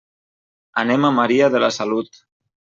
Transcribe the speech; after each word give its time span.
Anem 0.83 1.05
a 1.09 1.11
Maria 1.19 1.51
de 1.57 1.63
la 1.65 1.71
Salut. 1.77 2.19